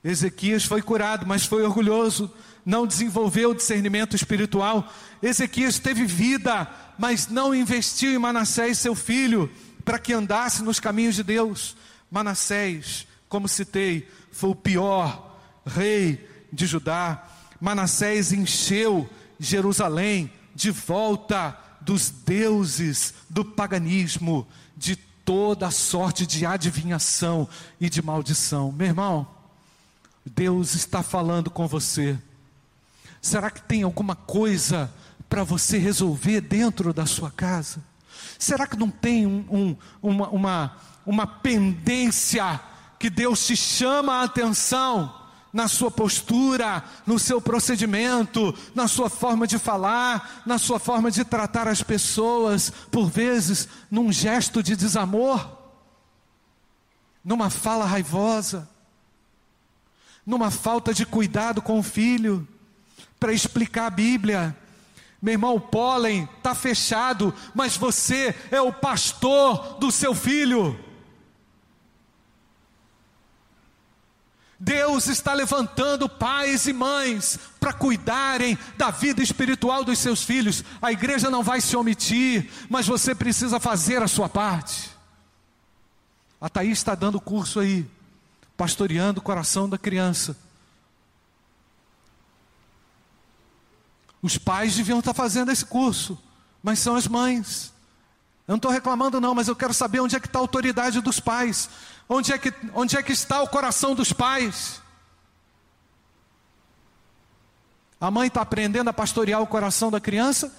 [0.05, 2.31] Ezequias foi curado, mas foi orgulhoso,
[2.69, 4.93] não desenvolveu discernimento espiritual.
[5.23, 9.51] Ezequias teve vida, mas não investiu em Manassés, seu filho,
[9.87, 11.75] para que andasse nos caminhos de Deus.
[12.11, 17.27] Manassés, como citei, foi o pior rei de Judá.
[17.59, 19.09] Manassés encheu
[19.41, 27.49] Jerusalém de volta dos deuses do paganismo, de toda sorte de adivinhação
[27.81, 28.71] e de maldição.
[28.71, 29.27] Meu irmão,
[30.27, 32.19] Deus está falando com você.
[33.29, 34.91] Será que tem alguma coisa
[35.29, 37.85] para você resolver dentro da sua casa?
[38.39, 42.59] Será que não tem um, um, uma, uma, uma pendência
[42.99, 45.15] que Deus te chama a atenção
[45.53, 51.23] na sua postura, no seu procedimento, na sua forma de falar, na sua forma de
[51.23, 55.55] tratar as pessoas, por vezes num gesto de desamor,
[57.23, 58.67] numa fala raivosa,
[60.25, 62.49] numa falta de cuidado com o filho
[63.19, 64.57] para explicar a Bíblia.
[65.21, 70.79] Meu irmão, o pólen está fechado, mas você é o pastor do seu filho.
[74.61, 80.65] Deus está levantando pais e mães para cuidarem da vida espiritual dos seus filhos.
[80.83, 84.91] A igreja não vai se omitir, mas você precisa fazer a sua parte.
[86.41, 87.87] A Thaís está dando curso aí,
[88.57, 90.37] pastoreando o coração da criança.
[94.23, 96.19] Os pais deviam estar fazendo esse curso,
[96.63, 97.73] mas são as mães.
[98.47, 101.01] Eu não estou reclamando, não, mas eu quero saber onde é que está a autoridade
[101.01, 101.69] dos pais,
[102.09, 104.81] onde é que, onde é que está o coração dos pais.
[108.01, 110.55] A mãe está aprendendo a pastorear o coração da criança,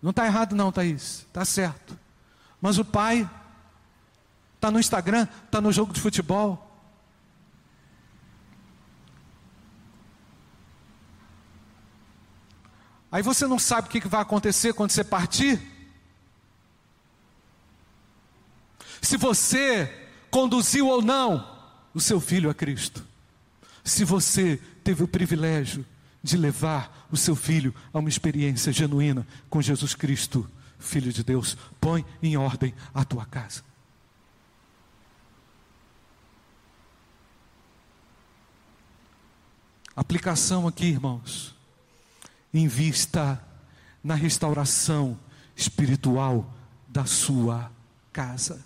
[0.00, 1.98] não está errado, não, Thaís, está certo.
[2.60, 3.28] Mas o pai
[4.54, 6.65] está no Instagram, está no jogo de futebol,
[13.16, 15.58] Aí você não sabe o que vai acontecer quando você partir.
[19.00, 19.90] Se você
[20.30, 21.42] conduziu ou não
[21.94, 23.02] o seu filho a Cristo.
[23.82, 25.82] Se você teve o privilégio
[26.22, 30.46] de levar o seu filho a uma experiência genuína com Jesus Cristo,
[30.78, 33.64] Filho de Deus, põe em ordem a tua casa.
[39.96, 41.55] Aplicação aqui, irmãos
[42.58, 43.42] invista
[44.02, 45.18] na restauração
[45.54, 46.48] espiritual
[46.88, 47.70] da sua
[48.12, 48.64] casa.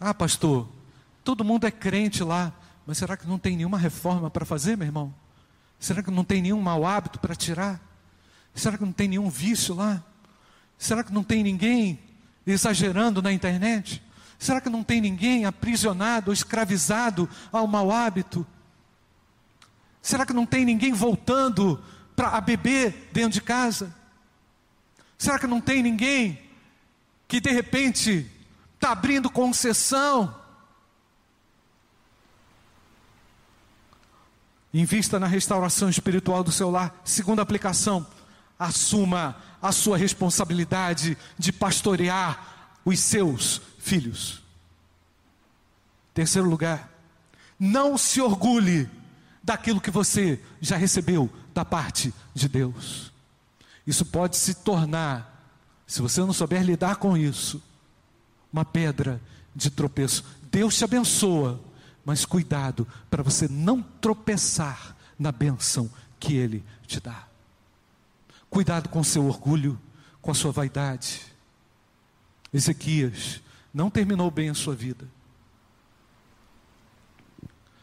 [0.00, 0.68] Ah, pastor,
[1.22, 2.52] todo mundo é crente lá,
[2.86, 5.14] mas será que não tem nenhuma reforma para fazer, meu irmão?
[5.78, 7.80] Será que não tem nenhum mau hábito para tirar?
[8.54, 10.02] Será que não tem nenhum vício lá?
[10.78, 11.98] Será que não tem ninguém
[12.46, 14.02] exagerando na internet?
[14.38, 18.46] Será que não tem ninguém aprisionado ou escravizado ao mau hábito?
[20.00, 21.80] Será que não tem ninguém voltando
[22.22, 23.92] para beber dentro de casa?
[25.18, 26.38] Será que não tem ninguém
[27.26, 28.30] que de repente
[28.74, 30.32] está abrindo concessão?
[34.72, 36.94] Invista na restauração espiritual do seu lar.
[37.04, 38.06] Segunda aplicação,
[38.56, 44.42] assuma a sua responsabilidade de pastorear os seus filhos.
[46.14, 46.88] Terceiro lugar,
[47.58, 48.88] não se orgulhe
[49.42, 53.12] daquilo que você já recebeu da parte de Deus.
[53.86, 55.50] Isso pode se tornar,
[55.86, 57.62] se você não souber lidar com isso,
[58.52, 59.20] uma pedra
[59.54, 60.24] de tropeço.
[60.50, 61.60] Deus te abençoa,
[62.04, 67.26] mas cuidado para você não tropeçar na benção que Ele te dá.
[68.48, 69.80] Cuidado com o seu orgulho,
[70.20, 71.22] com a sua vaidade.
[72.52, 73.40] Ezequias
[73.72, 75.08] não terminou bem a sua vida.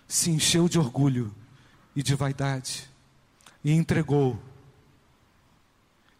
[0.08, 1.34] Se encheu de orgulho
[1.96, 2.89] e de vaidade
[3.64, 4.40] e entregou.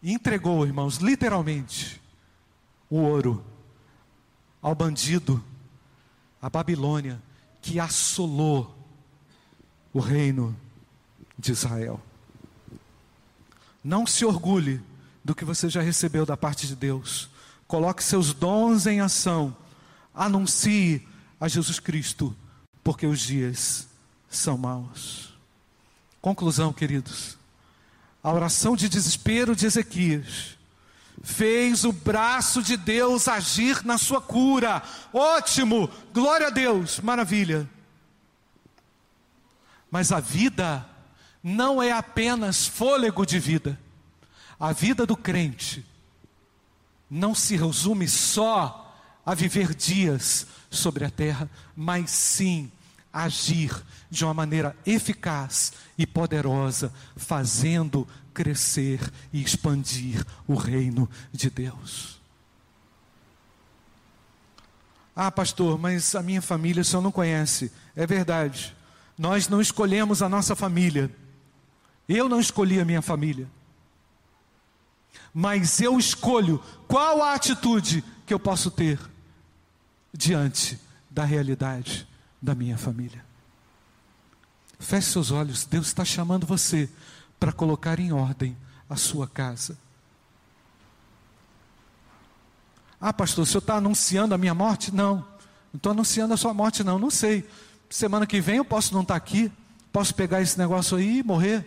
[0.02, 2.00] E entregou, irmãos, literalmente,
[2.88, 3.44] o ouro
[4.62, 5.42] ao bandido,
[6.40, 7.20] a Babilônia,
[7.62, 8.76] que assolou
[9.92, 10.56] o reino
[11.38, 12.00] de Israel.
[13.82, 14.80] Não se orgulhe
[15.24, 17.30] do que você já recebeu da parte de Deus.
[17.66, 19.56] Coloque seus dons em ação.
[20.14, 21.06] Anuncie
[21.40, 22.34] a Jesus Cristo,
[22.82, 23.88] porque os dias
[24.28, 25.29] são maus.
[26.20, 27.38] Conclusão, queridos.
[28.22, 30.58] A oração de desespero de Ezequias
[31.22, 34.82] fez o braço de Deus agir na sua cura.
[35.12, 37.68] Ótimo, glória a Deus, maravilha.
[39.90, 40.86] Mas a vida
[41.42, 43.78] não é apenas fôlego de vida.
[44.58, 45.84] A vida do crente
[47.10, 48.94] não se resume só
[49.24, 52.70] a viver dias sobre a terra, mas sim
[53.12, 59.00] agir de uma maneira eficaz e poderosa, fazendo crescer
[59.32, 62.20] e expandir o reino de Deus.
[65.14, 67.72] Ah, pastor, mas a minha família o senhor não conhece.
[67.94, 68.74] É verdade.
[69.18, 71.14] Nós não escolhemos a nossa família.
[72.08, 73.46] Eu não escolhi a minha família.
[75.34, 78.98] Mas eu escolho qual a atitude que eu posso ter
[80.12, 80.78] diante
[81.10, 82.08] da realidade
[82.40, 83.24] da minha família.
[84.78, 86.88] Feche seus olhos, Deus está chamando você
[87.38, 88.56] para colocar em ordem
[88.88, 89.76] a sua casa.
[93.00, 94.94] Ah, pastor, o senhor está anunciando a minha morte?
[94.94, 95.16] Não,
[95.72, 96.98] não estou anunciando a sua morte, não.
[96.98, 97.48] Não sei.
[97.88, 99.50] Semana que vem eu posso não estar aqui,
[99.92, 101.64] posso pegar esse negócio aí e morrer.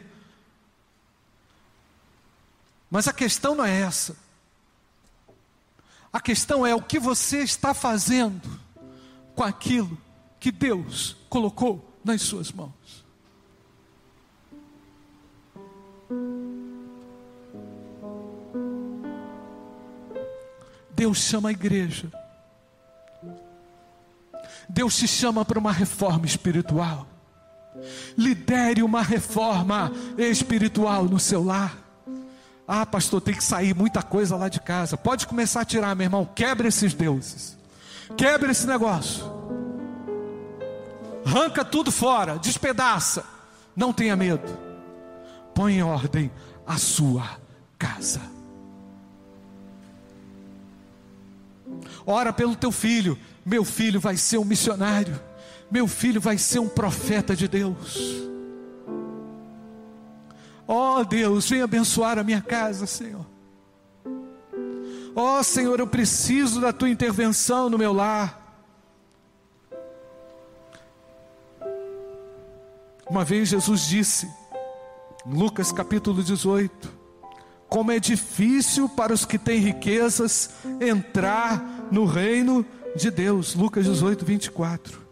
[2.90, 4.16] Mas a questão não é essa.
[6.12, 8.60] A questão é o que você está fazendo
[9.36, 9.98] com aquilo
[10.44, 13.06] que Deus colocou nas suas mãos.
[20.94, 22.12] Deus chama a igreja.
[24.68, 27.08] Deus te chama para uma reforma espiritual.
[28.18, 31.78] Lidere uma reforma espiritual no seu lar.
[32.68, 34.98] Ah, pastor, tem que sair muita coisa lá de casa.
[34.98, 36.26] Pode começar a tirar, meu irmão.
[36.26, 37.58] Quebre esses deuses.
[38.18, 39.43] Quebre esse negócio.
[41.34, 43.26] Arranca tudo fora, despedaça.
[43.76, 44.56] Não tenha medo.
[45.56, 46.32] Põe em ordem
[46.66, 47.28] a sua
[47.76, 48.22] casa.
[52.06, 53.18] Ora pelo teu filho.
[53.44, 55.20] Meu filho vai ser um missionário.
[55.72, 57.98] Meu filho vai ser um profeta de Deus.
[60.68, 63.26] Ó oh, Deus, vem abençoar a minha casa, Senhor.
[65.16, 68.43] Ó oh, Senhor, eu preciso da tua intervenção no meu lar.
[73.10, 74.30] Uma vez Jesus disse,
[75.26, 76.90] em Lucas capítulo 18:
[77.68, 83.56] Como é difícil para os que têm riquezas entrar no reino de Deus.
[83.56, 85.04] Lucas 18, 24.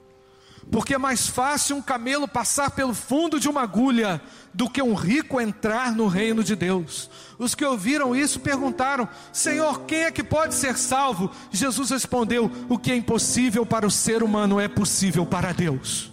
[0.71, 4.21] Porque é mais fácil um camelo passar pelo fundo de uma agulha
[4.53, 7.09] do que um rico entrar no reino de Deus.
[7.37, 11.29] Os que ouviram isso perguntaram: Senhor, quem é que pode ser salvo?
[11.51, 16.10] Jesus respondeu: O que é impossível para o ser humano é possível para Deus.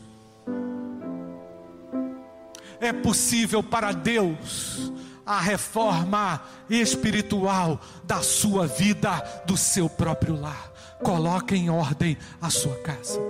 [2.80, 4.92] É possível para Deus
[5.26, 10.72] a reforma espiritual da sua vida, do seu próprio lar.
[11.02, 13.20] Coloque em ordem a sua casa.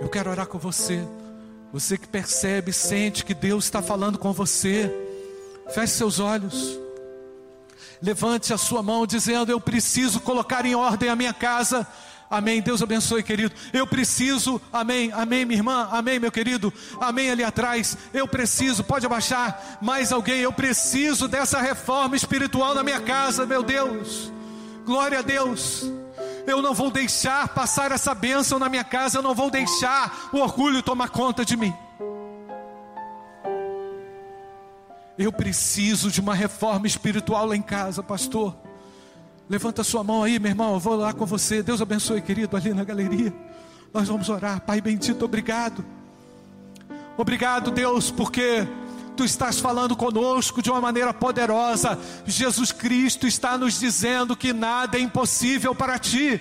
[0.00, 1.06] Eu quero orar com você.
[1.72, 4.92] Você que percebe, sente que Deus está falando com você.
[5.70, 6.78] Feche seus olhos.
[8.02, 11.86] Levante a sua mão dizendo: Eu preciso colocar em ordem a minha casa.
[12.30, 12.60] Amém.
[12.60, 13.54] Deus abençoe, querido.
[13.72, 17.96] Eu preciso, amém, amém, minha irmã, amém, meu querido, amém ali atrás.
[18.12, 20.40] Eu preciso, pode abaixar mais alguém.
[20.40, 24.32] Eu preciso dessa reforma espiritual na minha casa, meu Deus.
[24.84, 25.84] Glória a Deus.
[26.46, 30.38] Eu não vou deixar passar essa bênção na minha casa, eu não vou deixar o
[30.38, 31.74] orgulho tomar conta de mim.
[35.18, 38.65] Eu preciso de uma reforma espiritual lá em casa, pastor.
[39.48, 41.62] Levanta sua mão aí, meu irmão, eu vou lá com você.
[41.62, 43.32] Deus abençoe, querido, ali na galeria.
[43.94, 44.60] Nós vamos orar.
[44.60, 45.84] Pai bendito, obrigado.
[47.16, 48.66] Obrigado, Deus, porque
[49.16, 51.98] tu estás falando conosco de uma maneira poderosa.
[52.26, 56.40] Jesus Cristo está nos dizendo que nada é impossível para ti.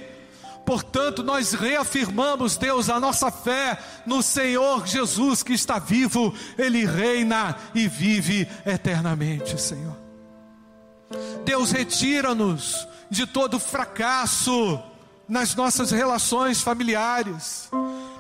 [0.66, 7.56] Portanto, nós reafirmamos, Deus, a nossa fé no Senhor Jesus que está vivo, Ele reina
[7.76, 9.96] e vive eternamente, Senhor.
[11.46, 14.82] Deus, retira-nos de todo fracasso
[15.28, 17.70] nas nossas relações familiares.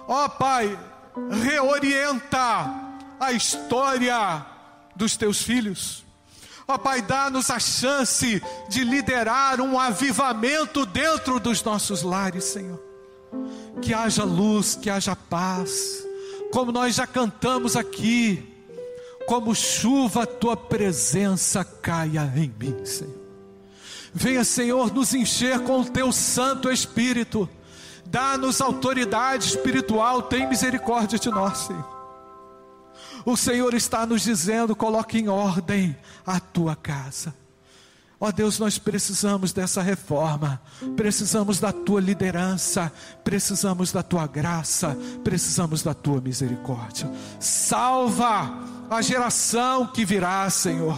[0.07, 0.77] Ó oh, Pai,
[1.43, 2.73] reorienta
[3.19, 4.45] a história
[4.95, 6.03] dos teus filhos.
[6.67, 12.81] Ó oh, Pai, dá-nos a chance de liderar um avivamento dentro dos nossos lares, Senhor.
[13.81, 16.03] Que haja luz, que haja paz,
[16.51, 18.51] como nós já cantamos aqui,
[19.27, 23.24] como chuva, tua presença caia em mim, Senhor.
[24.17, 27.49] Venha, Senhor, nos encher com o teu Santo Espírito.
[28.05, 31.85] Dá-nos autoridade espiritual, tem misericórdia de nós, Senhor.
[33.25, 37.35] O Senhor está nos dizendo: coloque em ordem a tua casa.
[38.17, 40.61] Ó oh Deus, nós precisamos dessa reforma,
[40.95, 42.89] precisamos da tua liderança,
[43.21, 47.11] precisamos da tua graça, precisamos da tua misericórdia.
[47.37, 50.97] Salva a geração que virá, Senhor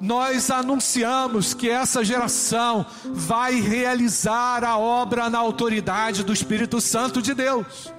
[0.00, 7.34] nós anunciamos que essa geração vai realizar a obra na autoridade do Espírito Santo de
[7.34, 7.94] Deus.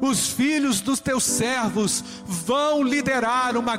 [0.00, 3.74] Os filhos dos teus servos vão liderar uma,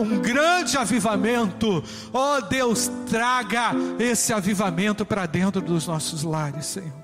[0.00, 1.84] um grande avivamento.
[2.12, 6.98] Ó oh Deus, traga esse avivamento para dentro dos nossos lares, Senhor.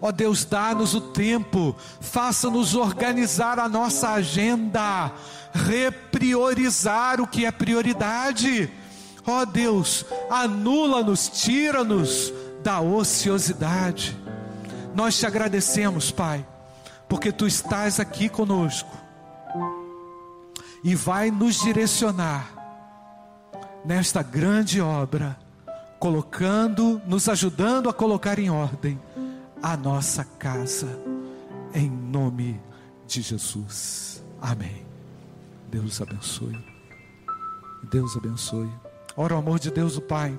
[0.00, 5.12] Ó oh Deus, dá-nos o tempo, faça-nos organizar a nossa agenda,
[5.52, 8.70] repriorizar o que é prioridade.
[9.26, 12.32] Ó oh Deus, anula-nos, tira-nos
[12.62, 14.16] da ociosidade.
[14.94, 16.46] Nós te agradecemos, Pai,
[17.08, 18.90] porque tu estás aqui conosco
[20.82, 22.52] e vai nos direcionar
[23.84, 25.38] nesta grande obra,
[25.98, 29.00] colocando, nos ajudando a colocar em ordem
[29.62, 30.88] a nossa casa,
[31.72, 32.60] em nome
[33.06, 34.22] de Jesus.
[34.40, 34.91] Amém.
[35.72, 36.54] Deus abençoe.
[37.90, 38.70] Deus abençoe.
[39.16, 40.38] Ora, o amor de Deus, o Pai,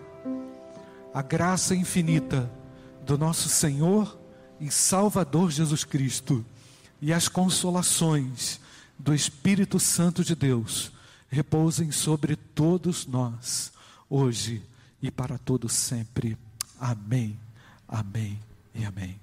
[1.11, 2.49] a graça infinita
[3.03, 4.15] do nosso Senhor
[4.59, 6.45] e Salvador Jesus Cristo
[7.01, 8.61] e as consolações
[8.97, 10.91] do Espírito Santo de Deus
[11.29, 13.73] repousem sobre todos nós,
[14.07, 14.61] hoje
[15.01, 16.37] e para todos sempre.
[16.79, 17.39] Amém.
[17.87, 18.39] Amém
[18.75, 19.22] e amém.